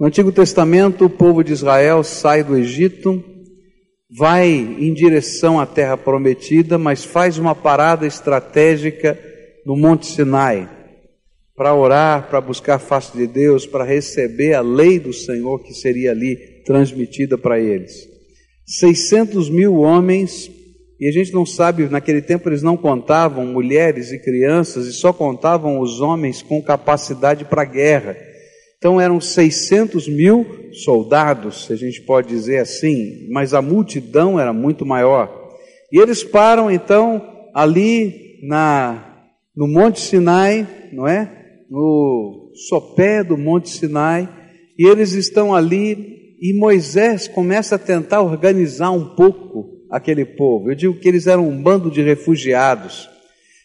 [0.00, 3.22] No Antigo Testamento, o povo de Israel sai do Egito,
[4.10, 9.18] vai em direção à terra prometida, mas faz uma parada estratégica
[9.66, 10.70] no Monte Sinai
[11.54, 15.74] para orar, para buscar a face de Deus, para receber a lei do Senhor que
[15.74, 18.08] seria ali transmitida para eles.
[18.64, 20.50] 600 mil homens,
[20.98, 25.12] e a gente não sabe, naquele tempo eles não contavam mulheres e crianças, e só
[25.12, 28.29] contavam os homens com capacidade para guerra.
[28.80, 34.54] Então eram 600 mil soldados, se a gente pode dizer assim, mas a multidão era
[34.54, 35.50] muito maior.
[35.92, 37.22] E eles param então
[37.54, 41.30] ali na, no Monte Sinai, não é?
[41.68, 44.26] No sopé do Monte Sinai,
[44.78, 50.70] e eles estão ali, e Moisés começa a tentar organizar um pouco aquele povo.
[50.70, 53.10] Eu digo que eles eram um bando de refugiados,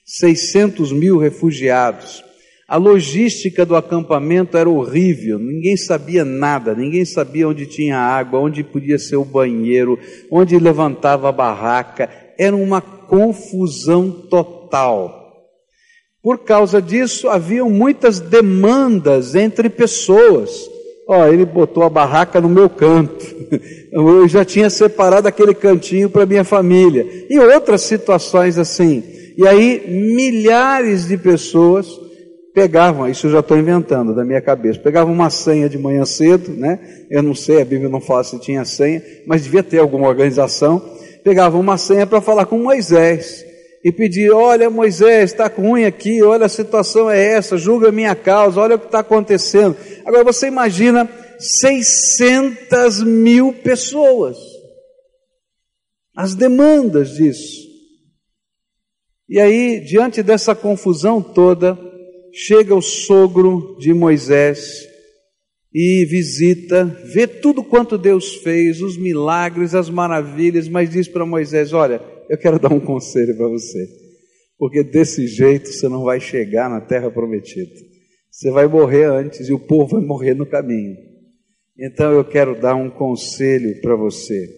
[0.05, 2.21] 600 mil refugiados.
[2.67, 8.63] A logística do acampamento era horrível, ninguém sabia nada, ninguém sabia onde tinha água, onde
[8.63, 9.99] podia ser o banheiro,
[10.31, 15.25] onde levantava a barraca, era uma confusão total.
[16.23, 20.67] Por causa disso, haviam muitas demandas entre pessoas.
[21.07, 23.23] Ó, oh, ele botou a barraca no meu canto.
[23.93, 27.05] Eu já tinha separado aquele cantinho para minha família.
[27.29, 29.03] E outras situações assim.
[29.37, 32.04] E aí, milhares de pessoas
[32.55, 36.53] pegavam, isso eu já estou inventando da minha cabeça, pegavam uma senha de manhã cedo,
[36.53, 36.79] né?
[37.11, 40.81] Eu não sei, a Bíblia não fala se tinha senha, mas devia ter alguma organização.
[41.21, 43.45] Pegavam uma senha para falar com Moisés
[43.83, 48.61] e pedir: Olha, Moisés, está ruim aqui, olha a situação é essa, julga minha causa,
[48.61, 49.75] olha o que está acontecendo.
[50.05, 54.37] Agora você imagina 600 mil pessoas,
[56.15, 57.65] as demandas disso.
[59.27, 61.77] E aí, diante dessa confusão toda,
[62.35, 64.85] chega o sogro de Moisés
[65.73, 71.71] e visita, vê tudo quanto Deus fez, os milagres, as maravilhas, mas diz para Moisés:
[71.71, 73.87] Olha, eu quero dar um conselho para você,
[74.57, 77.71] porque desse jeito você não vai chegar na terra prometida.
[78.29, 80.95] Você vai morrer antes e o povo vai morrer no caminho.
[81.79, 84.49] Então eu quero dar um conselho para você.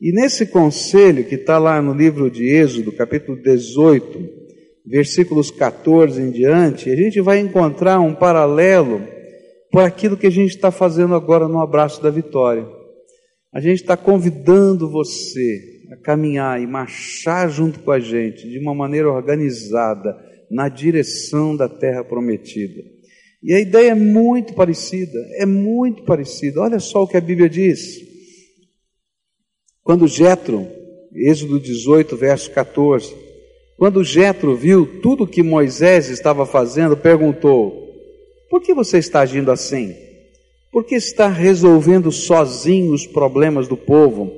[0.00, 4.49] E nesse conselho que está lá no livro de Êxodo, capítulo 18,
[4.86, 9.02] versículos 14 em diante, a gente vai encontrar um paralelo
[9.70, 12.66] por aquilo que a gente está fazendo agora no abraço da vitória.
[13.52, 18.74] A gente está convidando você a caminhar e marchar junto com a gente de uma
[18.74, 20.16] maneira organizada
[20.50, 22.82] na direção da terra prometida.
[23.42, 26.60] E a ideia é muito parecida, é muito parecida.
[26.60, 27.98] Olha só o que a Bíblia diz.
[29.82, 30.68] Quando Jetro,
[31.12, 33.12] Êxodo 18, verso 14,
[33.80, 37.88] quando Jetro viu tudo que Moisés estava fazendo, perguntou:
[38.50, 39.96] Por que você está agindo assim?
[40.70, 44.30] Por que está resolvendo sozinho os problemas do povo,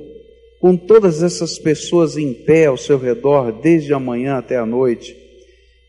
[0.61, 5.13] com todas essas pessoas em pé ao seu redor, desde a manhã até a noite?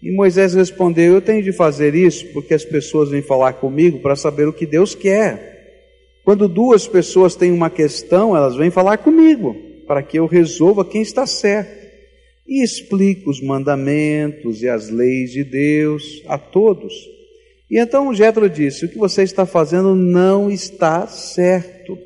[0.03, 4.17] E Moisés respondeu: Eu tenho de fazer isso porque as pessoas vêm falar comigo para
[4.17, 5.85] saber o que Deus quer.
[6.25, 9.55] Quando duas pessoas têm uma questão, elas vêm falar comigo
[9.87, 11.84] para que eu resolva quem está certo
[12.47, 16.93] e explica os mandamentos e as leis de Deus a todos.
[17.71, 21.99] E então Jetro disse: O que você está fazendo não está certo.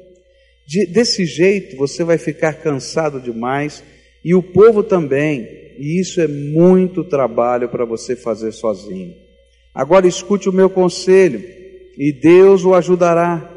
[0.67, 3.83] De, desse jeito você vai ficar cansado demais
[4.25, 9.15] e o povo também, e isso é muito trabalho para você fazer sozinho.
[9.75, 11.43] Agora escute o meu conselho
[11.97, 13.55] e Deus o ajudará.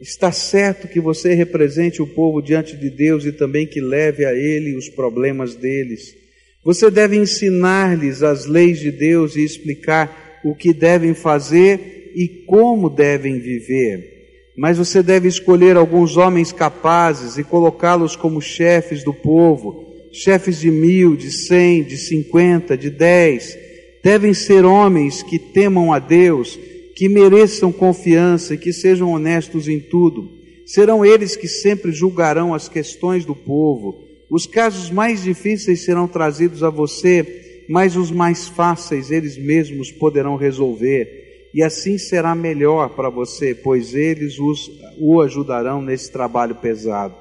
[0.00, 4.32] Está certo que você represente o povo diante de Deus e também que leve a
[4.32, 6.23] ele os problemas deles.
[6.64, 12.88] Você deve ensinar-lhes as leis de Deus e explicar o que devem fazer e como
[12.88, 14.12] devem viver.
[14.56, 20.70] Mas você deve escolher alguns homens capazes e colocá-los como chefes do povo, chefes de
[20.70, 23.58] mil, de cem, de cinquenta, de dez.
[24.02, 26.58] Devem ser homens que temam a Deus,
[26.94, 30.30] que mereçam confiança e que sejam honestos em tudo.
[30.64, 36.62] Serão eles que sempre julgarão as questões do povo os casos mais difíceis serão trazidos
[36.62, 41.50] a você, mas os mais fáceis eles mesmos poderão resolver.
[41.54, 47.14] E assim será melhor para você, pois eles os, o ajudarão nesse trabalho pesado.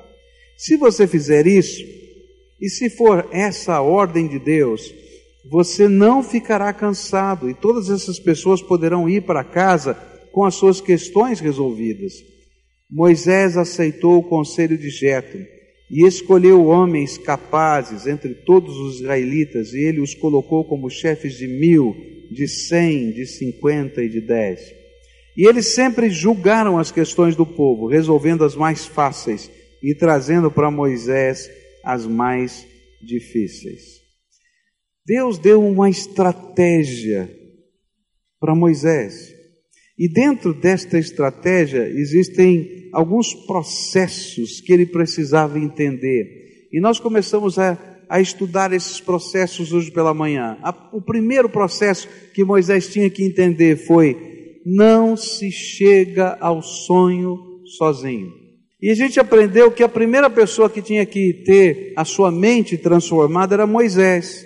[0.58, 1.84] Se você fizer isso,
[2.60, 4.94] e se for essa a ordem de Deus,
[5.50, 9.94] você não ficará cansado e todas essas pessoas poderão ir para casa
[10.32, 12.14] com as suas questões resolvidas.
[12.90, 15.46] Moisés aceitou o conselho de Jetro
[15.90, 21.48] e escolheu homens capazes entre todos os israelitas, e ele os colocou como chefes de
[21.48, 21.96] mil,
[22.32, 24.60] de cem, de cinquenta e de dez.
[25.36, 29.50] E eles sempre julgaram as questões do povo, resolvendo as mais fáceis
[29.82, 31.50] e trazendo para Moisés
[31.84, 32.66] as mais
[33.02, 34.02] difíceis.
[35.06, 37.30] Deus deu uma estratégia
[38.40, 39.34] para Moisés.
[39.98, 46.70] E dentro desta estratégia existem alguns processos que ele precisava entender.
[46.72, 50.58] E nós começamos a, a estudar esses processos hoje pela manhã.
[50.62, 54.32] A, o primeiro processo que Moisés tinha que entender foi
[54.66, 57.38] não se chega ao sonho
[57.78, 58.32] sozinho.
[58.82, 62.78] E a gente aprendeu que a primeira pessoa que tinha que ter a sua mente
[62.78, 64.46] transformada era Moisés.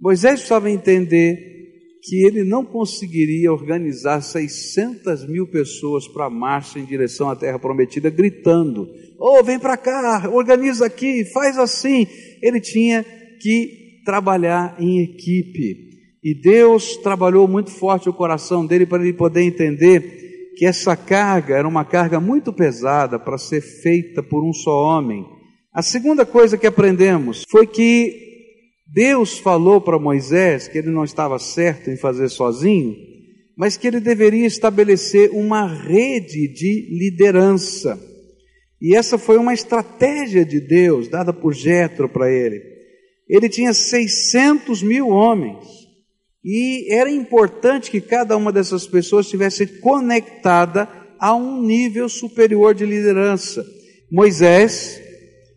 [0.00, 1.61] Moisés precisava entender
[2.02, 7.60] que ele não conseguiria organizar 600 mil pessoas para a marcha em direção à terra
[7.60, 8.88] prometida, gritando:
[9.18, 12.06] Oh, vem para cá, organiza aqui, faz assim.
[12.42, 13.04] Ele tinha
[13.40, 15.92] que trabalhar em equipe.
[16.24, 21.56] E Deus trabalhou muito forte o coração dele para ele poder entender que essa carga
[21.56, 25.24] era uma carga muito pesada para ser feita por um só homem.
[25.72, 28.21] A segunda coisa que aprendemos foi que
[28.92, 32.94] Deus falou para Moisés que ele não estava certo em fazer sozinho,
[33.56, 37.98] mas que ele deveria estabelecer uma rede de liderança.
[38.80, 42.60] E essa foi uma estratégia de Deus dada por Jetro para ele.
[43.28, 45.64] Ele tinha 600 mil homens.
[46.44, 50.88] E era importante que cada uma dessas pessoas estivesse conectada
[51.18, 53.64] a um nível superior de liderança.
[54.10, 55.00] Moisés,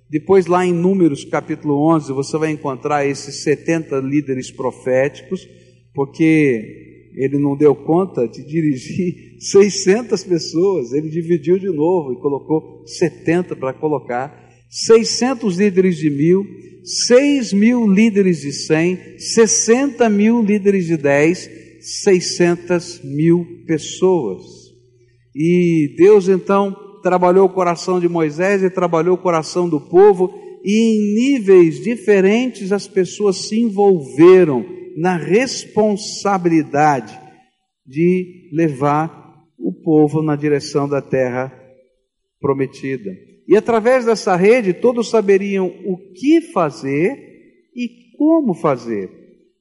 [0.09, 5.47] depois lá em Números capítulo 11, você vai encontrar esses 70 líderes proféticos,
[5.93, 12.83] porque ele não deu conta de dirigir 600 pessoas, ele dividiu de novo e colocou
[12.85, 16.45] 70 para colocar, 600 líderes de mil,
[16.83, 21.49] 6 mil líderes de 100, 60 mil líderes de 10,
[21.79, 24.43] 600 mil pessoas.
[25.35, 30.73] E Deus então trabalhou o coração de Moisés e trabalhou o coração do povo, e
[30.73, 34.65] em níveis diferentes as pessoas se envolveram
[34.97, 37.15] na responsabilidade
[37.85, 41.53] de levar o povo na direção da terra
[42.41, 43.11] prometida.
[43.47, 47.15] E através dessa rede, todos saberiam o que fazer
[47.75, 49.11] e como fazer.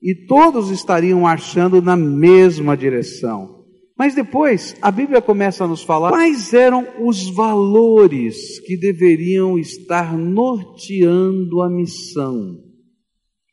[0.03, 3.64] E todos estariam marchando na mesma direção.
[3.97, 10.17] Mas depois, a Bíblia começa a nos falar quais eram os valores que deveriam estar
[10.19, 12.59] norteando a missão.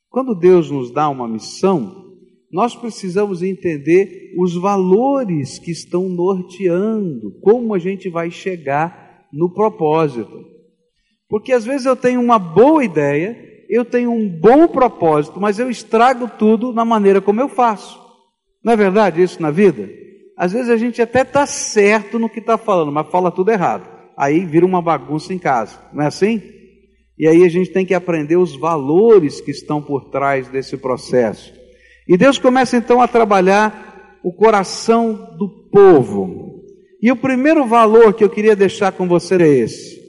[0.09, 2.01] Quando Deus nos dá uma missão,
[2.51, 10.43] nós precisamos entender os valores que estão norteando, como a gente vai chegar no propósito.
[11.29, 13.37] Porque às vezes eu tenho uma boa ideia,
[13.69, 18.01] eu tenho um bom propósito, mas eu estrago tudo na maneira como eu faço.
[18.63, 20.01] Não é verdade isso na vida?
[20.41, 23.87] Às vezes a gente até está certo no que está falando, mas fala tudo errado.
[24.17, 26.41] Aí vira uma bagunça em casa, não é assim?
[27.15, 31.53] E aí a gente tem que aprender os valores que estão por trás desse processo.
[32.07, 36.63] E Deus começa então a trabalhar o coração do povo.
[36.99, 40.01] E o primeiro valor que eu queria deixar com você é esse: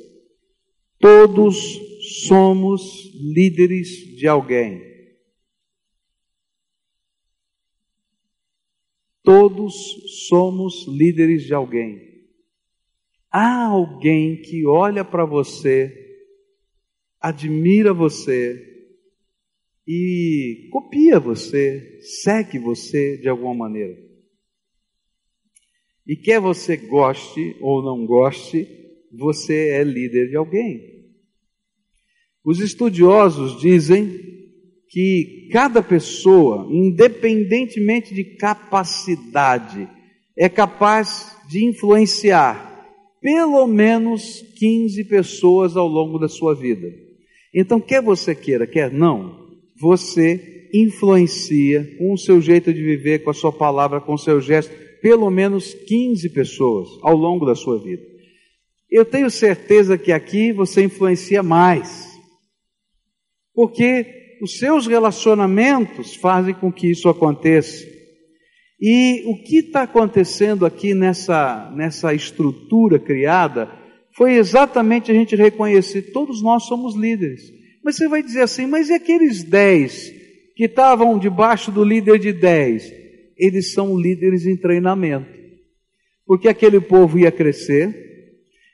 [0.99, 1.79] todos
[2.27, 2.81] somos
[3.35, 4.92] líderes de alguém.
[9.23, 9.75] Todos
[10.29, 12.27] somos líderes de alguém.
[13.31, 15.91] Há alguém que olha para você,
[17.21, 18.69] admira você
[19.87, 23.97] e copia você, segue você de alguma maneira.
[26.07, 28.67] E quer você goste ou não goste,
[29.13, 30.93] você é líder de alguém.
[32.45, 34.42] Os estudiosos dizem
[34.93, 39.89] que cada pessoa, independentemente de capacidade,
[40.37, 42.71] é capaz de influenciar
[43.19, 46.93] pelo menos 15 pessoas ao longo da sua vida.
[47.55, 49.49] Então, quer você queira, quer não,
[49.81, 54.43] você influencia com o seu jeito de viver, com a sua palavra, com o seu
[54.43, 58.03] gesto, pelo menos 15 pessoas ao longo da sua vida.
[58.91, 62.11] Eu tenho certeza que aqui você influencia mais,
[63.55, 67.87] porque os seus relacionamentos fazem com que isso aconteça.
[68.81, 73.71] E o que está acontecendo aqui nessa, nessa estrutura criada
[74.17, 77.43] foi exatamente a gente reconhecer: todos nós somos líderes.
[77.85, 80.13] Mas você vai dizer assim, mas e aqueles dez
[80.57, 83.03] que estavam debaixo do líder de dez?
[83.43, 85.27] eles são líderes em treinamento.
[86.25, 87.93] Porque aquele povo ia crescer,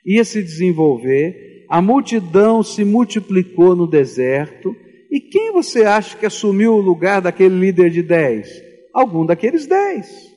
[0.05, 4.75] ia se desenvolver, a multidão se multiplicou no deserto,
[5.09, 8.47] e quem você acha que assumiu o lugar daquele líder de dez?
[8.93, 10.29] Algum daqueles dez.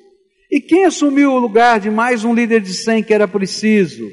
[0.51, 4.11] E quem assumiu o lugar de mais um líder de 100 que era preciso?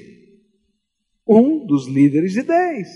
[1.28, 2.88] Um dos líderes de 10.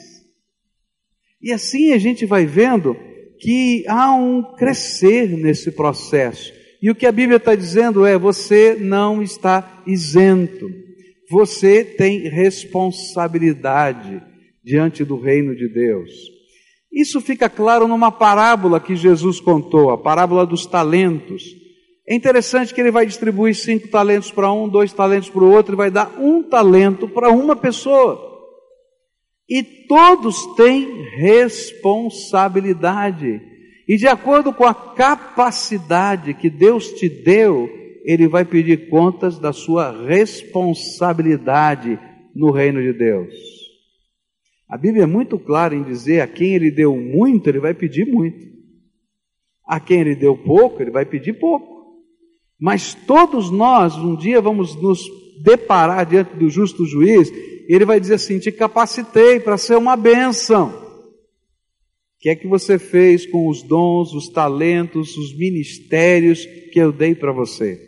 [1.41, 2.95] E assim a gente vai vendo
[3.39, 6.53] que há um crescer nesse processo.
[6.81, 10.69] E o que a Bíblia está dizendo é: você não está isento,
[11.29, 14.21] você tem responsabilidade
[14.63, 16.32] diante do reino de Deus.
[16.93, 21.43] Isso fica claro numa parábola que Jesus contou, a parábola dos talentos.
[22.07, 25.73] É interessante que ele vai distribuir cinco talentos para um, dois talentos para o outro,
[25.73, 28.31] e vai dar um talento para uma pessoa.
[29.49, 33.41] E todos têm responsabilidade.
[33.87, 37.69] E de acordo com a capacidade que Deus te deu,
[38.05, 41.99] Ele vai pedir contas da sua responsabilidade
[42.35, 43.62] no reino de Deus.
[44.73, 48.07] A Bíblia é muito clara em dizer a quem Ele deu muito, Ele vai pedir
[48.07, 48.43] muito.
[49.67, 52.01] A quem Ele deu pouco, Ele vai pedir pouco.
[52.59, 55.07] Mas todos nós, um dia, vamos nos
[55.43, 57.31] deparar diante do justo juiz,
[57.69, 60.69] ele vai dizer assim: Te capacitei para ser uma bênção.
[60.69, 66.91] O que é que você fez com os dons, os talentos, os ministérios que eu
[66.91, 67.79] dei para você?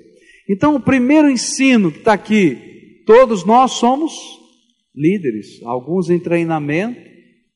[0.48, 4.45] Então, o primeiro ensino que está aqui, todos nós somos
[4.96, 7.00] líderes, alguns em treinamento,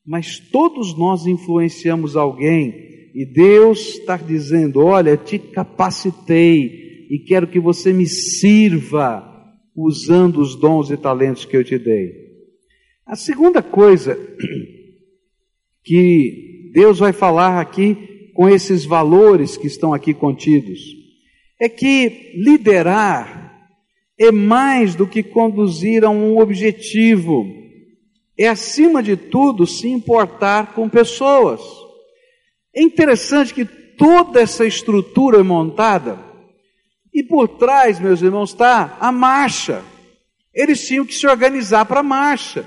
[0.06, 2.72] mas todos nós influenciamos alguém.
[3.14, 9.26] E Deus está dizendo: Olha, te capacitei e quero que você me sirva
[9.74, 12.12] usando os dons e talentos que eu te dei.
[13.06, 14.18] A segunda coisa
[15.82, 20.80] que Deus vai falar aqui com esses valores que estão aqui contidos
[21.60, 23.39] é que liderar
[24.20, 27.46] é mais do que conduzir a um objetivo,
[28.38, 31.62] é acima de tudo se importar com pessoas.
[32.76, 36.18] É interessante que toda essa estrutura é montada
[37.12, 39.82] e por trás, meus irmãos, está a marcha.
[40.54, 42.64] Eles tinham que se organizar para a marcha.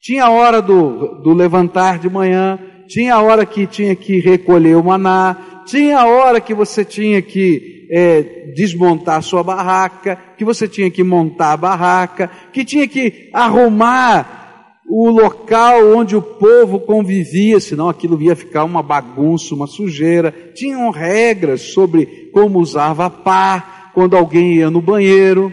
[0.00, 2.58] Tinha a hora do, do levantar de manhã,
[2.88, 7.20] tinha a hora que tinha que recolher o maná, tinha a hora que você tinha
[7.20, 13.28] que é, desmontar sua barraca, que você tinha que montar a barraca, que tinha que
[13.32, 20.32] arrumar o local onde o povo convivia, senão aquilo ia ficar uma bagunça, uma sujeira.
[20.54, 25.52] Tinham regras sobre como usava pá, quando alguém ia no banheiro.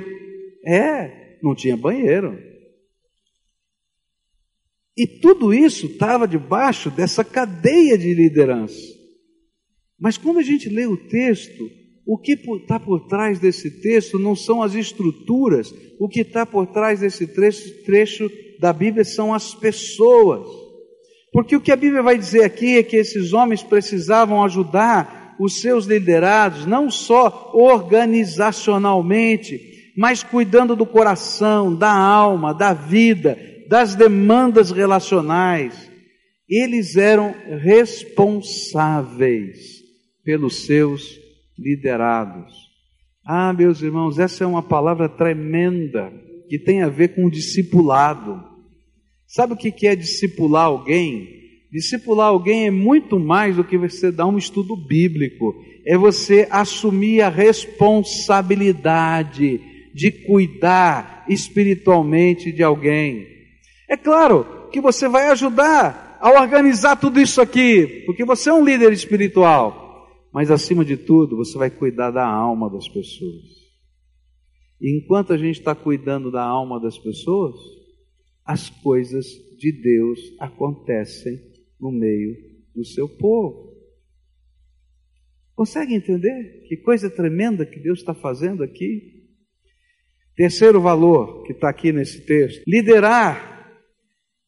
[0.66, 2.38] É, não tinha banheiro.
[4.96, 8.93] E tudo isso estava debaixo dessa cadeia de liderança.
[10.04, 11.72] Mas quando a gente lê o texto,
[12.06, 16.68] o que está por trás desse texto não são as estruturas, o que está por
[16.68, 18.30] trás desse trecho, trecho
[18.60, 20.46] da Bíblia são as pessoas.
[21.32, 25.62] Porque o que a Bíblia vai dizer aqui é que esses homens precisavam ajudar os
[25.62, 34.70] seus liderados, não só organizacionalmente, mas cuidando do coração, da alma, da vida, das demandas
[34.70, 35.90] relacionais.
[36.50, 39.82] Eles eram responsáveis
[40.24, 41.20] pelos seus
[41.58, 42.54] liderados.
[43.26, 46.12] Ah, meus irmãos, essa é uma palavra tremenda
[46.50, 48.44] que tem a ver com discipulado.
[49.28, 51.42] Sabe o que é discipular alguém?
[51.72, 57.22] Discipular alguém é muito mais do que você dar um estudo bíblico, é você assumir
[57.22, 59.62] a responsabilidade
[59.94, 63.26] de cuidar espiritualmente de alguém.
[63.90, 68.64] É claro que você vai ajudar a organizar tudo isso aqui, porque você é um
[68.64, 69.83] líder espiritual,
[70.34, 73.64] mas acima de tudo, você vai cuidar da alma das pessoas.
[74.82, 77.56] E enquanto a gente está cuidando da alma das pessoas,
[78.44, 79.28] as coisas
[79.60, 81.40] de Deus acontecem
[81.80, 82.36] no meio
[82.76, 83.72] do seu povo.
[85.56, 89.24] Consegue entender que coisa tremenda que Deus está fazendo aqui?
[90.36, 93.72] Terceiro valor que está aqui nesse texto: liderar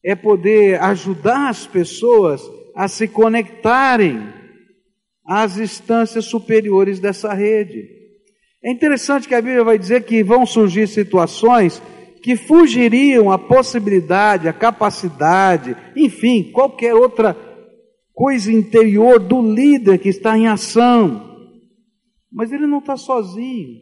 [0.04, 2.42] é poder ajudar as pessoas
[2.76, 4.45] a se conectarem
[5.26, 7.88] às instâncias superiores dessa rede.
[8.64, 11.82] É interessante que a Bíblia vai dizer que vão surgir situações
[12.26, 17.38] que fugiriam a possibilidade, a capacidade, enfim, qualquer outra
[18.12, 21.54] coisa interior do líder que está em ação.
[22.32, 23.80] Mas ele não está sozinho,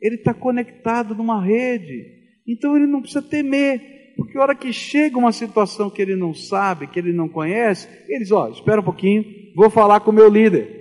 [0.00, 2.02] ele está conectado numa rede,
[2.48, 6.32] então ele não precisa temer, porque a hora que chega uma situação que ele não
[6.32, 10.14] sabe, que ele não conhece, ele diz: Ó, espera um pouquinho, vou falar com o
[10.14, 10.74] meu líder.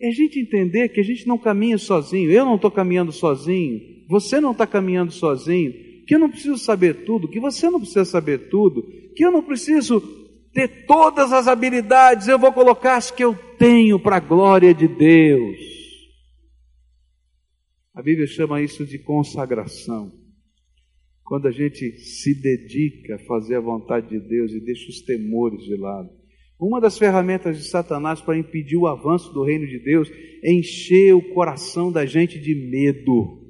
[0.00, 3.80] É a gente entender que a gente não caminha sozinho, eu não estou caminhando sozinho,
[4.08, 5.72] você não está caminhando sozinho,
[6.06, 8.82] que eu não preciso saber tudo, que você não precisa saber tudo,
[9.14, 10.02] que eu não preciso
[10.52, 14.88] ter todas as habilidades, eu vou colocar as que eu tenho para a glória de
[14.88, 15.58] Deus.
[17.94, 20.21] A Bíblia chama isso de consagração.
[21.24, 25.62] Quando a gente se dedica a fazer a vontade de Deus e deixa os temores
[25.64, 26.10] de lado.
[26.60, 30.08] Uma das ferramentas de Satanás para impedir o avanço do reino de Deus
[30.44, 33.40] é encher o coração da gente de medo.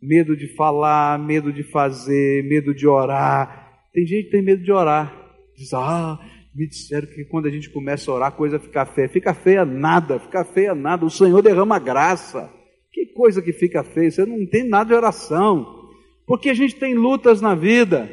[0.00, 3.80] Medo de falar, medo de fazer, medo de orar.
[3.94, 5.24] Tem gente que tem medo de orar.
[5.56, 6.18] Diz, ah,
[6.54, 9.08] me disseram que quando a gente começa a orar, a coisa fica feia.
[9.08, 11.06] Fica feia nada, fica feia nada.
[11.06, 12.52] O Senhor derrama graça.
[12.92, 14.10] Que coisa que fica feia.
[14.10, 15.83] Você não tem nada de oração.
[16.26, 18.10] Porque a gente tem lutas na vida,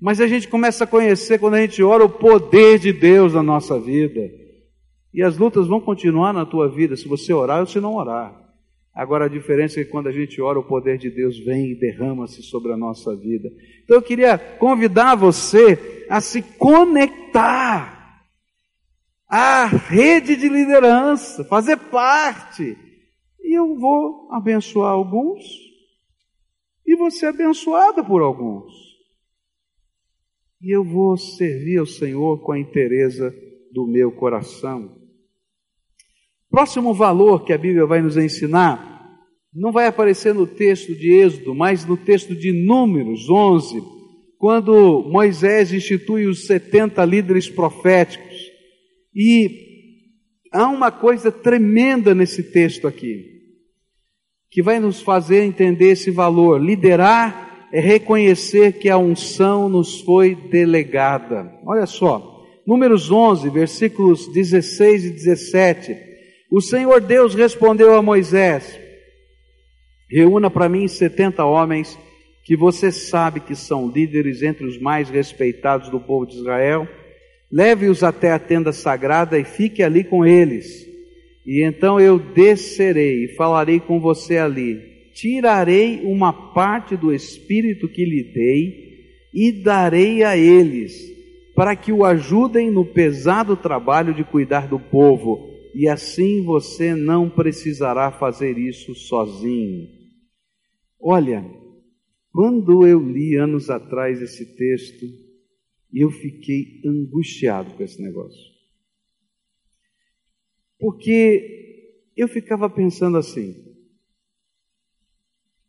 [0.00, 3.42] mas a gente começa a conhecer quando a gente ora o poder de Deus na
[3.42, 4.30] nossa vida.
[5.12, 8.44] E as lutas vão continuar na tua vida se você orar ou se não orar.
[8.92, 11.74] Agora a diferença é que quando a gente ora, o poder de Deus vem e
[11.74, 13.48] derrama-se sobre a nossa vida.
[13.82, 18.22] Então eu queria convidar você a se conectar
[19.28, 22.76] à rede de liderança, fazer parte.
[23.42, 25.63] E eu vou abençoar alguns
[26.86, 28.72] e você é abençoada por alguns.
[30.60, 33.34] E eu vou servir ao Senhor com a inteireza
[33.72, 34.96] do meu coração.
[36.50, 38.92] Próximo valor que a Bíblia vai nos ensinar
[39.52, 43.80] não vai aparecer no texto de Êxodo, mas no texto de Números 11,
[44.36, 48.34] quando Moisés institui os 70 líderes proféticos.
[49.14, 49.48] E
[50.52, 53.33] há uma coisa tremenda nesse texto aqui
[54.54, 56.62] que vai nos fazer entender esse valor.
[56.62, 61.52] Liderar é reconhecer que a unção nos foi delegada.
[61.66, 62.30] Olha só,
[62.64, 65.96] Números 11, versículos 16 e 17.
[66.52, 68.78] O Senhor Deus respondeu a Moisés:
[70.08, 71.98] Reúna para mim 70 homens
[72.44, 76.86] que você sabe que são líderes entre os mais respeitados do povo de Israel.
[77.50, 80.93] Leve-os até a tenda sagrada e fique ali com eles.
[81.46, 84.80] E então eu descerei e falarei com você ali.
[85.12, 88.84] Tirarei uma parte do espírito que lhe dei
[89.32, 90.94] e darei a eles,
[91.54, 95.50] para que o ajudem no pesado trabalho de cuidar do povo.
[95.74, 99.88] E assim você não precisará fazer isso sozinho.
[101.00, 101.44] Olha,
[102.32, 105.06] quando eu li anos atrás esse texto,
[105.92, 108.53] eu fiquei angustiado com esse negócio.
[110.78, 113.54] Porque eu ficava pensando assim: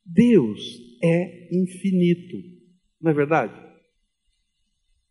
[0.05, 0.59] Deus
[1.03, 2.37] é infinito,
[3.01, 3.65] não é verdade?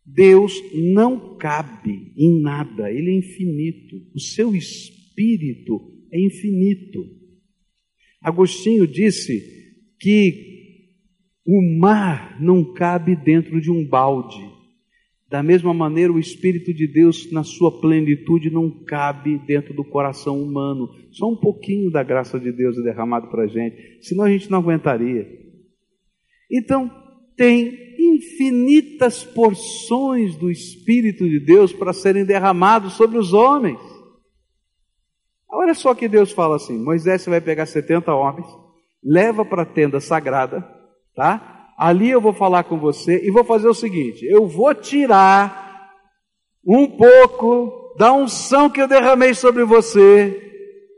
[0.05, 5.79] Deus não cabe em nada, Ele é infinito, o seu espírito
[6.11, 7.03] é infinito.
[8.21, 10.53] Agostinho disse que
[11.45, 14.39] o mar não cabe dentro de um balde,
[15.35, 20.41] da mesma maneira, o Espírito de Deus, na sua plenitude, não cabe dentro do coração
[20.41, 20.87] humano.
[21.11, 24.49] Só um pouquinho da graça de Deus é derramado para a gente, senão a gente
[24.49, 25.27] não aguentaria.
[26.49, 26.89] Então,
[27.35, 33.81] tem infinitas porções do Espírito de Deus para serem derramados sobre os homens.
[35.51, 38.47] Olha só que Deus fala assim: Moisés, você vai pegar 70 homens,
[39.03, 40.65] leva para a tenda sagrada,
[41.13, 41.54] tá?
[41.77, 45.91] Ali eu vou falar com você e vou fazer o seguinte: eu vou tirar
[46.65, 50.41] um pouco da unção que eu derramei sobre você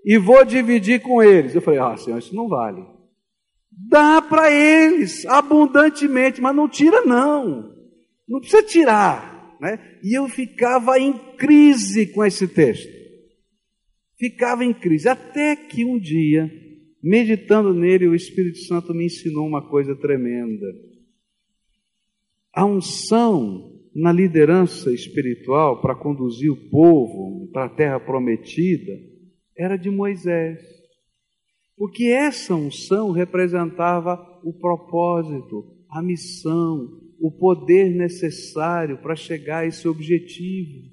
[0.05, 1.55] e vou dividir com eles.
[1.55, 2.85] Eu falei: ah, Senhor, isso não vale.
[3.71, 7.75] Dá para eles abundantemente, mas não tira, não.
[8.27, 9.57] Não precisa tirar.
[9.61, 9.79] Né?
[10.03, 12.91] E eu ficava em crise com esse texto.
[14.17, 15.07] Ficava em crise.
[15.07, 16.51] Até que um dia
[17.07, 20.65] Meditando nele, o Espírito Santo me ensinou uma coisa tremenda.
[22.53, 28.91] A unção na liderança espiritual para conduzir o povo para a terra prometida
[29.57, 30.61] era de Moisés.
[31.77, 36.89] Porque essa unção representava o propósito, a missão,
[37.21, 40.89] o poder necessário para chegar a esse objetivo.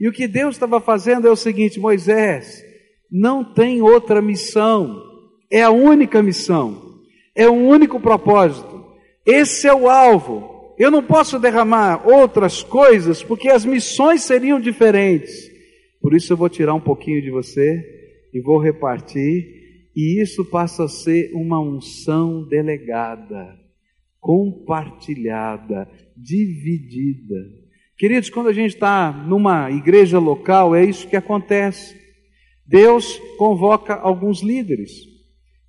[0.00, 2.60] E o que Deus estava fazendo é o seguinte: Moisés,
[3.08, 5.13] não tem outra missão
[5.50, 7.00] é a única missão,
[7.34, 8.84] é o único propósito.
[9.24, 10.74] Esse é o alvo.
[10.78, 15.50] Eu não posso derramar outras coisas porque as missões seriam diferentes.
[16.00, 17.82] Por isso eu vou tirar um pouquinho de você
[18.32, 23.56] e vou repartir, e isso passa a ser uma unção delegada,
[24.20, 27.36] compartilhada, dividida.
[27.96, 31.96] Queridos, quando a gente está numa igreja local, é isso que acontece.
[32.66, 35.13] Deus convoca alguns líderes.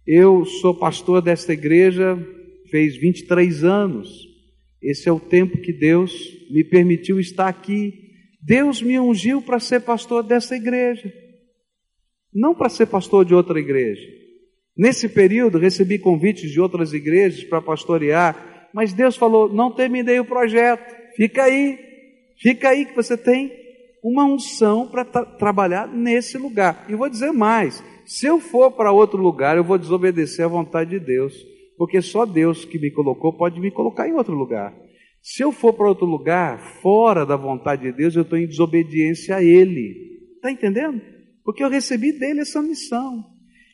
[0.08, 2.16] Eu sou pastor desta igreja
[2.70, 4.08] fez 23 anos.
[4.82, 6.12] Esse é o tempo que Deus
[6.52, 7.94] me permitiu estar aqui.
[8.42, 11.12] Deus me ungiu para ser pastor dessa igreja,
[12.32, 14.08] não para ser pastor de outra igreja.
[14.78, 20.26] Nesse período, recebi convites de outras igrejas para pastorear, mas Deus falou: não terminei o
[20.26, 21.80] projeto, fica aí,
[22.38, 23.52] fica aí que você tem
[24.04, 26.86] uma unção para tra trabalhar nesse lugar.
[26.88, 30.92] E vou dizer mais: se eu for para outro lugar, eu vou desobedecer à vontade
[30.92, 31.34] de Deus,
[31.78, 34.74] porque só Deus que me colocou pode me colocar em outro lugar.
[35.22, 39.36] Se eu for para outro lugar, fora da vontade de Deus, eu estou em desobediência
[39.36, 40.22] a Ele.
[40.36, 41.02] Está entendendo?
[41.44, 43.26] Porque eu recebi dele essa missão.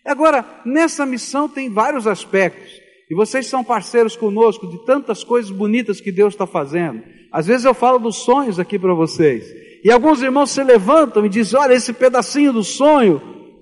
[0.06, 2.80] Agora, nessa missão tem vários aspectos.
[3.10, 7.04] E vocês são parceiros conosco de tantas coisas bonitas que Deus está fazendo.
[7.30, 9.46] Às vezes eu falo dos sonhos aqui para vocês.
[9.84, 13.22] E alguns irmãos se levantam e dizem: Olha, esse pedacinho do sonho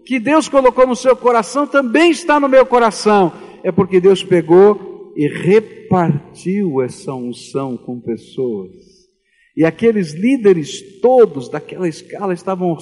[0.09, 3.31] que Deus colocou no seu coração também está no meu coração.
[3.63, 8.71] É porque Deus pegou e repartiu essa unção com pessoas.
[9.55, 12.75] E aqueles líderes todos daquela escala estavam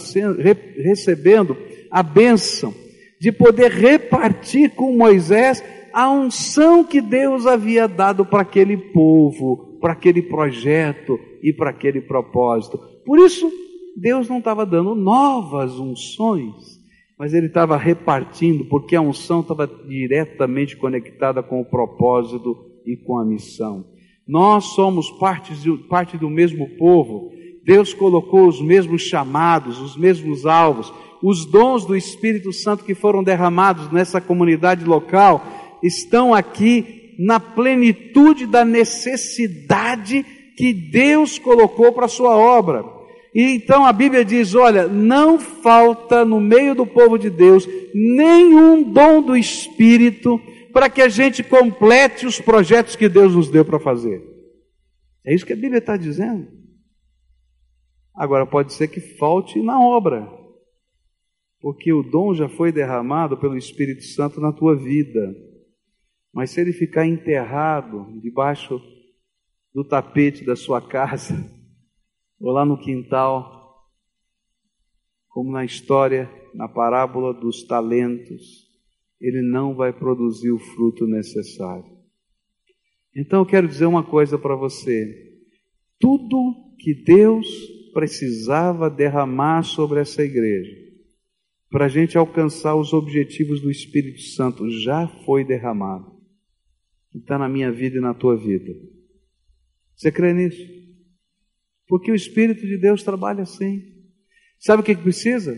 [0.78, 1.58] recebendo
[1.92, 2.74] a bênção
[3.20, 5.62] de poder repartir com Moisés
[5.92, 12.00] a unção que Deus havia dado para aquele povo, para aquele projeto e para aquele
[12.00, 12.80] propósito.
[13.06, 13.52] Por isso,
[13.98, 16.77] Deus não estava dando novas unções,
[17.18, 23.18] mas Ele estava repartindo, porque a unção estava diretamente conectada com o propósito e com
[23.18, 23.86] a missão.
[24.28, 25.54] Nós somos parte,
[25.90, 27.32] parte do mesmo povo.
[27.64, 33.24] Deus colocou os mesmos chamados, os mesmos alvos, os dons do Espírito Santo que foram
[33.24, 35.46] derramados nessa comunidade local
[35.82, 40.24] estão aqui na plenitude da necessidade
[40.56, 42.97] que Deus colocou para a sua obra.
[43.38, 48.91] E então a Bíblia diz: olha, não falta no meio do povo de Deus nenhum
[48.91, 50.41] dom do Espírito
[50.73, 54.23] para que a gente complete os projetos que Deus nos deu para fazer.
[55.23, 56.47] É isso que a Bíblia está dizendo.
[58.15, 60.28] Agora, pode ser que falte na obra,
[61.62, 65.36] porque o dom já foi derramado pelo Espírito Santo na tua vida.
[66.34, 68.82] Mas se ele ficar enterrado debaixo
[69.76, 71.36] do tapete da sua casa,
[72.39, 73.58] ou lá no quintal,
[75.28, 78.67] como na história, na parábola dos talentos,
[79.19, 81.86] ele não vai produzir o fruto necessário.
[83.15, 85.39] Então eu quero dizer uma coisa para você:
[86.00, 87.47] tudo que Deus
[87.93, 90.76] precisava derramar sobre essa igreja,
[91.69, 96.15] para a gente alcançar os objetivos do Espírito Santo, já foi derramado.
[97.13, 98.71] Está na minha vida e na tua vida.
[99.95, 100.77] Você crê nisso?
[101.88, 103.82] Porque o Espírito de Deus trabalha assim.
[104.60, 105.58] Sabe o que precisa?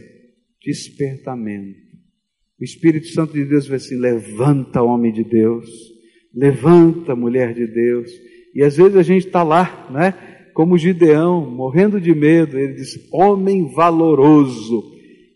[0.64, 1.90] Despertamento.
[2.60, 5.70] O Espírito Santo de Deus vai assim: levanta, homem de Deus,
[6.34, 8.12] levanta, mulher de Deus.
[8.54, 10.12] E às vezes a gente está lá, né?
[10.54, 14.84] Como Gideão, morrendo de medo, ele diz: homem valoroso.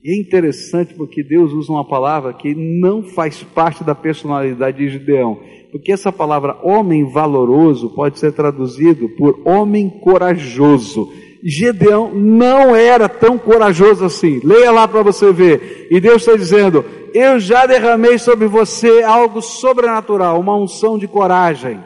[0.03, 4.89] E é interessante porque Deus usa uma palavra que não faz parte da personalidade de
[4.89, 5.41] Gideão.
[5.73, 11.11] Porque essa palavra homem valoroso pode ser traduzido por homem corajoso.
[11.43, 14.39] Gedeão não era tão corajoso assim.
[14.43, 15.87] Leia lá para você ver.
[15.89, 21.79] E Deus está dizendo: Eu já derramei sobre você algo sobrenatural, uma unção de coragem.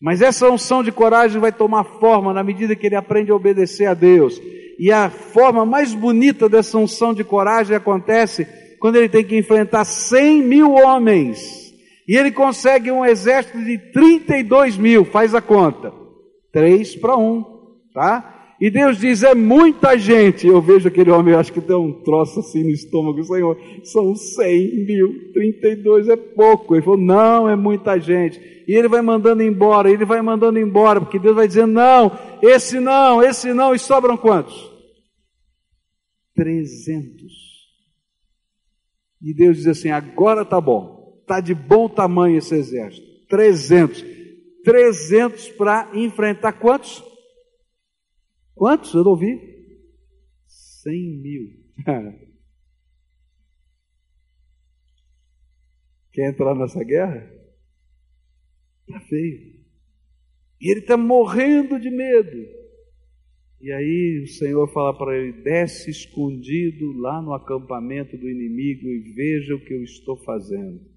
[0.00, 3.86] Mas essa unção de coragem vai tomar forma na medida que ele aprende a obedecer
[3.86, 4.40] a Deus.
[4.78, 8.46] E a forma mais bonita dessa unção de coragem acontece
[8.78, 11.69] quando ele tem que enfrentar 100 mil homens.
[12.06, 15.92] E ele consegue um exército de 32 mil, faz a conta.
[16.52, 17.44] 3 para 1,
[17.94, 18.40] tá?
[18.60, 20.46] E Deus diz: é muita gente.
[20.46, 24.84] Eu vejo aquele homem, acho que tem um troço assim no estômago, Senhor, são 100
[24.84, 26.74] mil, 32 é pouco.
[26.74, 28.38] Ele falou: não, é muita gente.
[28.68, 32.78] E ele vai mandando embora, ele vai mandando embora, porque Deus vai dizendo: não, esse
[32.78, 34.70] não, esse não, e sobram quantos?
[36.34, 37.32] 300.
[39.22, 40.99] E Deus diz assim: agora tá bom,
[41.30, 43.06] tá de bom tamanho esse exército.
[43.28, 44.04] 300.
[44.64, 47.04] 300 para enfrentar quantos?
[48.52, 48.92] Quantos?
[48.92, 49.38] Eu não ouvi.
[50.48, 51.50] Cem mil.
[56.10, 57.32] Quer entrar nessa guerra?
[58.88, 59.60] Está feio.
[60.60, 62.44] E ele está morrendo de medo.
[63.60, 69.12] E aí o Senhor fala para ele: desce escondido lá no acampamento do inimigo e
[69.14, 70.90] veja o que eu estou fazendo.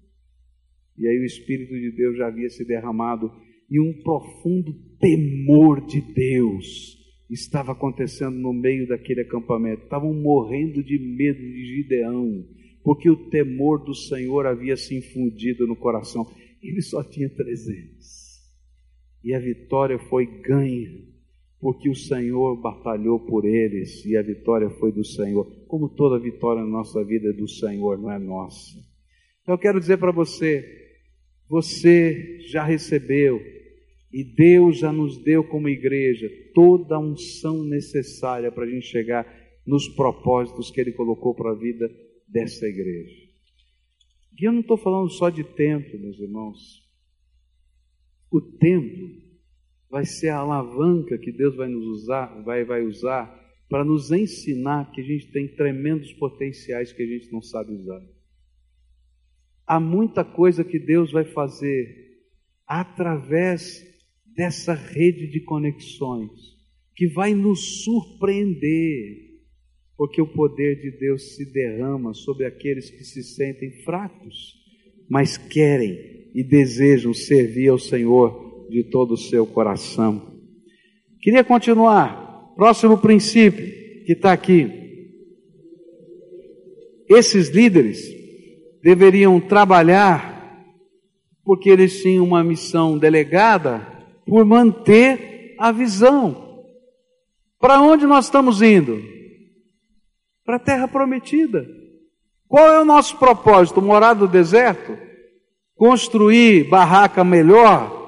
[0.96, 3.30] E aí o Espírito de Deus já havia se derramado
[3.70, 9.84] e um profundo temor de Deus estava acontecendo no meio daquele acampamento.
[9.84, 12.44] Estavam morrendo de medo de Gideão,
[12.82, 16.26] porque o temor do Senhor havia se infundido no coração.
[16.62, 18.24] Ele só tinha 300.
[19.22, 20.90] E a vitória foi ganha,
[21.58, 25.46] porque o Senhor batalhou por eles e a vitória foi do Senhor.
[25.66, 28.78] Como toda vitória na nossa vida é do Senhor, não é nossa.
[29.46, 30.83] Eu quero dizer para você,
[31.48, 33.40] você já recebeu
[34.12, 39.26] e Deus já nos deu como igreja toda a unção necessária para a gente chegar
[39.66, 41.90] nos propósitos que Ele colocou para a vida
[42.28, 43.24] dessa igreja.
[44.38, 46.82] E eu não estou falando só de templo, meus irmãos.
[48.30, 49.10] O templo
[49.88, 53.32] vai ser a alavanca que Deus vai nos usar, vai, vai usar
[53.68, 58.00] para nos ensinar que a gente tem tremendos potenciais que a gente não sabe usar.
[59.66, 62.04] Há muita coisa que Deus vai fazer
[62.66, 63.82] através
[64.36, 66.54] dessa rede de conexões
[66.94, 69.32] que vai nos surpreender,
[69.96, 74.54] porque o poder de Deus se derrama sobre aqueles que se sentem fracos,
[75.08, 80.40] mas querem e desejam servir ao Senhor de todo o seu coração.
[81.20, 82.52] Queria continuar.
[82.54, 83.66] Próximo princípio
[84.04, 84.70] que está aqui.
[87.08, 88.23] Esses líderes
[88.84, 90.34] deveriam trabalhar
[91.42, 93.80] porque eles tinham uma missão delegada
[94.26, 96.62] por manter a visão.
[97.58, 99.02] Para onde nós estamos indo?
[100.44, 101.66] Para a terra prometida.
[102.46, 103.80] Qual é o nosso propósito?
[103.80, 104.98] Morar no deserto?
[105.74, 108.02] Construir barraca melhor?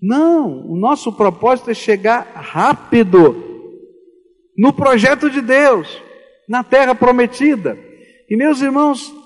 [0.00, 3.36] Não, o nosso propósito é chegar rápido
[4.56, 6.02] no projeto de Deus,
[6.48, 7.78] na terra prometida.
[8.28, 9.21] E meus irmãos,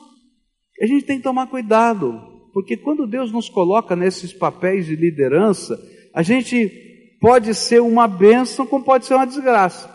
[0.84, 2.20] a gente tem que tomar cuidado,
[2.52, 5.78] porque quando Deus nos coloca nesses papéis de liderança,
[6.14, 6.70] a gente
[7.20, 9.90] pode ser uma bênção, como pode ser uma desgraça.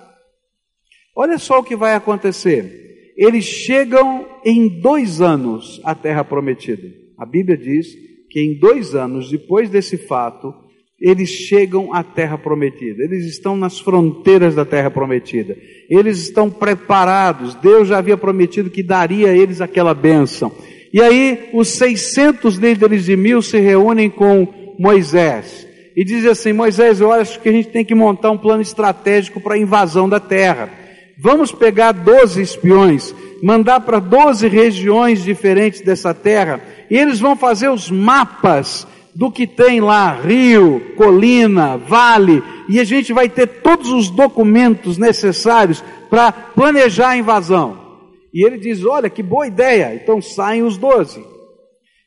[1.15, 3.13] Olha só o que vai acontecer.
[3.17, 6.87] Eles chegam em dois anos à terra prometida.
[7.17, 7.87] A Bíblia diz
[8.29, 10.53] que em dois anos depois desse fato,
[11.01, 15.57] eles chegam à terra prometida, eles estão nas fronteiras da terra prometida,
[15.89, 20.51] eles estão preparados, Deus já havia prometido que daria a eles aquela bênção.
[20.93, 26.99] E aí, os 600 líderes de mil se reúnem com Moisés e dizem assim: Moisés,
[26.99, 30.19] eu acho que a gente tem que montar um plano estratégico para a invasão da
[30.19, 30.69] terra.
[31.17, 37.69] Vamos pegar 12 espiões, mandar para 12 regiões diferentes dessa terra, e eles vão fazer
[37.69, 43.91] os mapas do que tem lá, rio, colina, vale, e a gente vai ter todos
[43.91, 47.90] os documentos necessários para planejar a invasão.
[48.33, 49.93] E ele diz: Olha, que boa ideia.
[49.95, 51.23] Então saem os doze.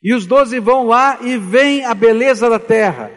[0.03, 3.11] E os doze vão lá e veem a beleza da terra,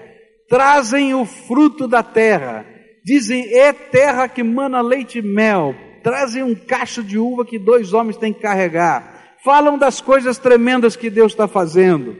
[0.48, 2.66] trazem o fruto da terra,
[3.04, 7.92] dizem: É terra que mana leite e mel, trazem um cacho de uva que dois
[7.92, 12.16] homens têm que carregar, falam das coisas tremendas que Deus está fazendo.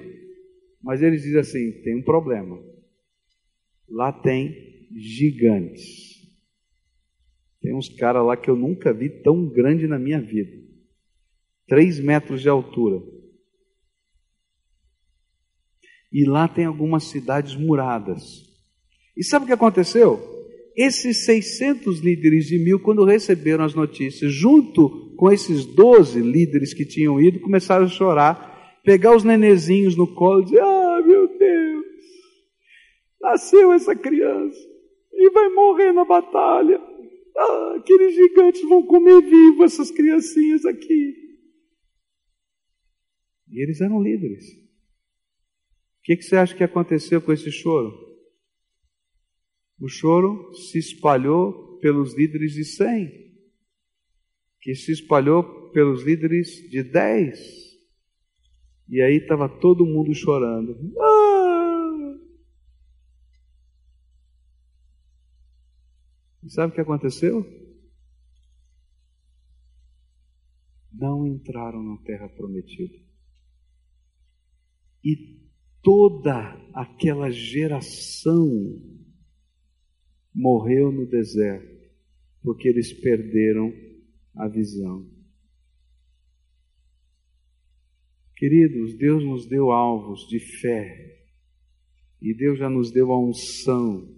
[0.82, 2.58] Mas eles dizem assim: tem um problema.
[3.88, 4.54] Lá tem
[4.94, 6.08] gigantes.
[7.60, 10.67] Tem uns caras lá que eu nunca vi tão grande na minha vida.
[11.68, 13.02] Três metros de altura.
[16.12, 18.22] E lá tem algumas cidades muradas.
[19.16, 20.18] E sabe o que aconteceu?
[20.76, 26.86] Esses 600 líderes de mil, quando receberam as notícias, junto com esses 12 líderes que
[26.86, 28.48] tinham ido, começaram a chorar
[28.88, 31.84] pegar os nenezinhos no colo e dizer: Ah, meu Deus,
[33.20, 34.58] nasceu essa criança
[35.12, 36.80] e vai morrer na batalha.
[37.36, 41.27] Ah, aqueles gigantes vão comer vivo essas criancinhas aqui.
[43.50, 44.44] E eles eram líderes.
[44.52, 47.92] O que, que você acha que aconteceu com esse choro?
[49.80, 53.10] O choro se espalhou pelos líderes de cem,
[54.60, 57.68] que se espalhou pelos líderes de dez
[58.88, 60.74] e aí estava todo mundo chorando.
[60.98, 62.18] Ah!
[66.42, 67.44] E sabe o que aconteceu?
[70.90, 73.07] Não entraram na terra prometida.
[75.04, 75.38] E
[75.82, 76.34] toda
[76.74, 78.46] aquela geração
[80.34, 81.88] morreu no deserto,
[82.42, 83.72] porque eles perderam
[84.36, 85.06] a visão.
[88.36, 91.16] Queridos, Deus nos deu alvos de fé,
[92.22, 94.08] e Deus já nos deu a unção,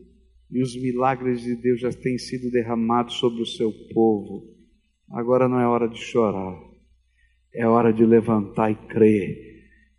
[0.51, 4.55] e os milagres de Deus já têm sido derramados sobre o seu povo.
[5.11, 6.59] Agora não é hora de chorar,
[7.55, 9.50] é hora de levantar e crer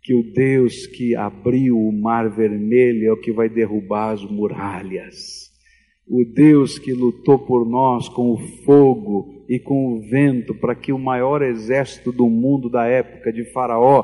[0.02, 5.50] que o Deus que abriu o mar vermelho é o que vai derrubar as muralhas.
[6.08, 10.92] O Deus que lutou por nós com o fogo e com o vento para que
[10.92, 14.02] o maior exército do mundo da época de Faraó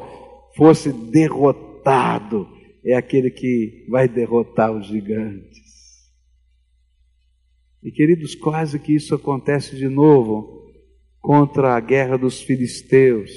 [0.57, 2.49] fosse derrotado,
[2.85, 5.59] é aquele que vai derrotar os gigantes.
[7.83, 10.73] E queridos, quase que isso acontece de novo
[11.21, 13.31] contra a guerra dos filisteus.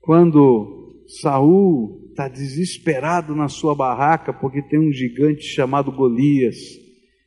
[0.00, 0.77] Quando
[1.08, 6.56] Saul está desesperado na sua barraca porque tem um gigante chamado Golias.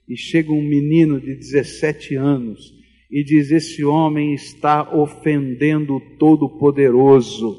[0.07, 2.73] E chega um menino de 17 anos
[3.09, 7.57] e diz: Esse homem está ofendendo o Todo-Poderoso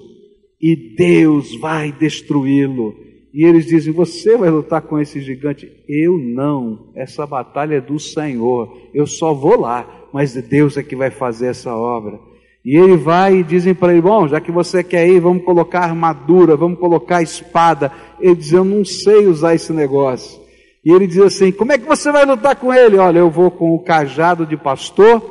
[0.60, 2.94] e Deus vai destruí-lo.
[3.34, 5.70] E eles dizem: Você vai lutar com esse gigante?
[5.88, 6.92] Eu não.
[6.94, 8.90] Essa batalha é do Senhor.
[8.94, 12.20] Eu só vou lá, mas Deus é que vai fazer essa obra.
[12.64, 15.80] E ele vai e dizem para ele: Bom, já que você quer ir, vamos colocar
[15.80, 17.90] armadura, vamos colocar espada.
[18.20, 20.40] Ele diz: Eu não sei usar esse negócio.
[20.84, 22.96] E ele diz assim: Como é que você vai lutar com ele?
[22.98, 25.22] Olha, eu vou com o cajado de pastor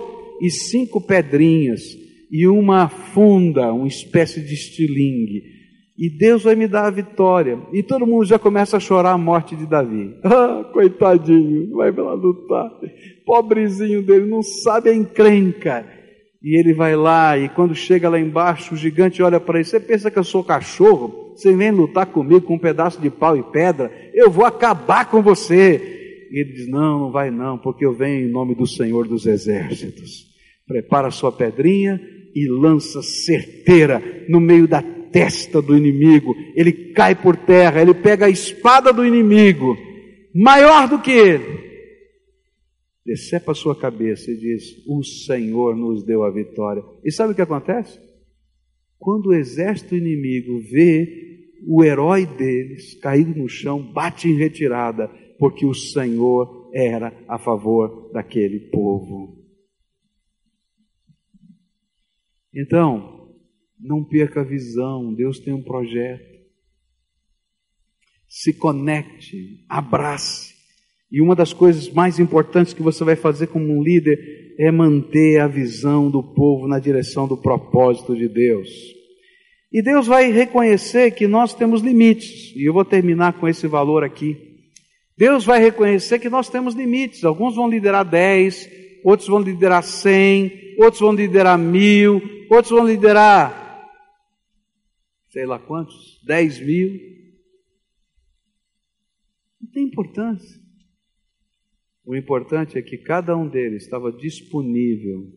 [0.41, 1.81] e cinco pedrinhas
[2.31, 5.61] e uma funda, uma espécie de estilingue.
[5.97, 7.59] E Deus vai me dar a vitória.
[7.71, 10.15] E todo mundo já começa a chorar a morte de Davi.
[10.23, 12.71] Ah, coitadinho, vai lá lutar.
[13.25, 15.85] Pobrezinho dele, não sabe a encrenca.
[16.43, 19.79] E ele vai lá, e quando chega lá embaixo, o gigante olha para ele: Você
[19.79, 21.33] pensa que eu sou cachorro?
[21.35, 23.91] Você vem lutar comigo com um pedaço de pau e pedra?
[24.13, 26.27] Eu vou acabar com você.
[26.31, 29.25] E ele diz: Não, não vai não, porque eu venho em nome do Senhor dos
[29.25, 30.31] Exércitos
[30.71, 31.99] prepara sua pedrinha
[32.33, 36.33] e lança certeira no meio da testa do inimigo.
[36.55, 39.77] Ele cai por terra, ele pega a espada do inimigo,
[40.33, 41.70] maior do que ele,
[43.11, 46.81] decepa a sua cabeça e diz: O Senhor nos deu a vitória.
[47.03, 47.99] E sabe o que acontece?
[48.97, 55.65] Quando o exército inimigo vê o herói deles caído no chão, bate em retirada, porque
[55.65, 59.37] o Senhor era a favor daquele povo.
[62.53, 63.35] Então,
[63.79, 66.31] não perca a visão, Deus tem um projeto.
[68.27, 70.60] Se conecte, abrace.
[71.11, 75.39] E uma das coisas mais importantes que você vai fazer como um líder é manter
[75.39, 78.69] a visão do povo na direção do propósito de Deus.
[79.71, 84.03] E Deus vai reconhecer que nós temos limites, e eu vou terminar com esse valor
[84.03, 84.37] aqui.
[85.17, 87.23] Deus vai reconhecer que nós temos limites.
[87.23, 88.69] Alguns vão liderar 10,
[89.03, 93.89] outros vão liderar 100, outros vão liderar mil, outros vão liderar,
[95.29, 96.99] sei lá quantos, 10 mil.
[99.61, 100.59] Não tem importância.
[102.03, 105.31] O importante é que cada um deles estava disponível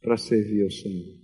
[0.00, 1.14] para servir ao Senhor.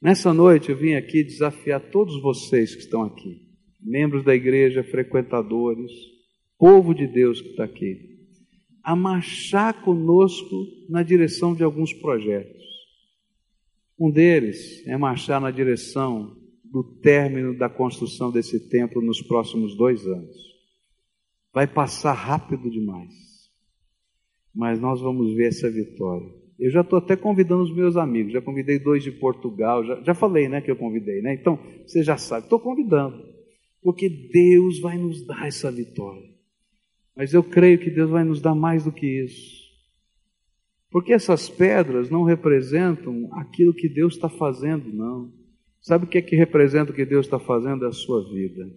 [0.00, 3.42] Nessa noite eu vim aqui desafiar todos vocês que estão aqui,
[3.80, 5.90] membros da igreja, frequentadores,
[6.58, 8.10] povo de Deus que está aqui,
[8.82, 12.62] a marchar conosco na direção de alguns projetos.
[13.98, 16.34] Um deles é marchar na direção
[16.64, 20.36] do término da construção desse templo nos próximos dois anos.
[21.52, 23.12] Vai passar rápido demais,
[24.54, 26.28] mas nós vamos ver essa vitória.
[26.58, 30.14] Eu já estou até convidando os meus amigos, já convidei dois de Portugal, já, já
[30.14, 31.34] falei né, que eu convidei, né?
[31.34, 33.22] Então, você já sabe, estou convidando,
[33.82, 36.28] porque Deus vai nos dar essa vitória.
[37.16, 39.60] Mas eu creio que Deus vai nos dar mais do que isso.
[40.90, 45.32] Porque essas pedras não representam aquilo que Deus está fazendo, não.
[45.80, 47.84] Sabe o que é que representa o que Deus está fazendo?
[47.84, 48.68] É a sua vida.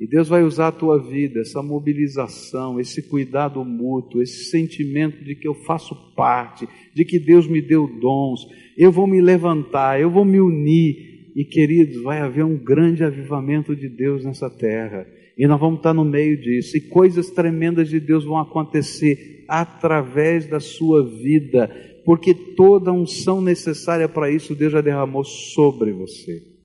[0.00, 5.34] E Deus vai usar a tua vida, essa mobilização, esse cuidado mútuo, esse sentimento de
[5.34, 10.08] que eu faço parte, de que Deus me deu dons, eu vou me levantar, eu
[10.08, 11.32] vou me unir.
[11.34, 15.04] E queridos, vai haver um grande avivamento de Deus nessa terra.
[15.36, 16.76] E nós vamos estar no meio disso.
[16.76, 21.68] E coisas tremendas de Deus vão acontecer através da sua vida,
[22.04, 26.48] porque toda unção necessária para isso Deus já derramou sobre você.